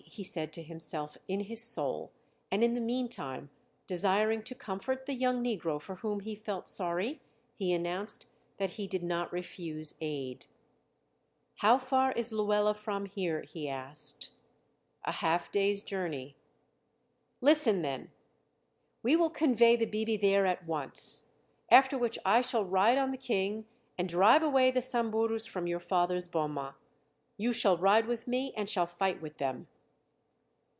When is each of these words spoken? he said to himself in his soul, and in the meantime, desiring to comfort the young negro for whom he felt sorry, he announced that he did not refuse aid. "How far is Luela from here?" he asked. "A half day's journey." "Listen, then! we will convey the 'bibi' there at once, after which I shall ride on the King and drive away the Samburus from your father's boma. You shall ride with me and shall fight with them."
he 0.13 0.23
said 0.25 0.51
to 0.51 0.61
himself 0.61 1.17
in 1.29 1.39
his 1.41 1.63
soul, 1.63 2.11
and 2.51 2.63
in 2.65 2.73
the 2.73 2.81
meantime, 2.81 3.49
desiring 3.87 4.43
to 4.43 4.53
comfort 4.55 5.05
the 5.05 5.13
young 5.13 5.41
negro 5.41 5.79
for 5.81 5.95
whom 5.97 6.19
he 6.21 6.35
felt 6.35 6.67
sorry, 6.67 7.21
he 7.55 7.71
announced 7.71 8.25
that 8.57 8.71
he 8.71 8.87
did 8.87 9.03
not 9.03 9.31
refuse 9.31 9.93
aid. 10.01 10.47
"How 11.59 11.77
far 11.77 12.11
is 12.13 12.33
Luela 12.33 12.75
from 12.75 13.05
here?" 13.05 13.43
he 13.43 13.69
asked. 13.69 14.31
"A 15.05 15.13
half 15.13 15.49
day's 15.51 15.81
journey." 15.81 16.35
"Listen, 17.39 17.81
then! 17.81 18.11
we 19.03 19.15
will 19.15 19.29
convey 19.29 19.77
the 19.77 19.85
'bibi' 19.85 20.17
there 20.17 20.45
at 20.45 20.65
once, 20.67 21.27
after 21.69 21.97
which 21.97 22.19
I 22.25 22.41
shall 22.41 22.65
ride 22.65 22.97
on 22.97 23.11
the 23.11 23.17
King 23.17 23.65
and 23.97 24.09
drive 24.09 24.43
away 24.43 24.71
the 24.71 24.81
Samburus 24.81 25.45
from 25.45 25.67
your 25.67 25.79
father's 25.79 26.27
boma. 26.27 26.75
You 27.37 27.53
shall 27.53 27.77
ride 27.77 28.07
with 28.07 28.27
me 28.27 28.51
and 28.57 28.67
shall 28.69 28.87
fight 28.87 29.21
with 29.21 29.37
them." 29.37 29.67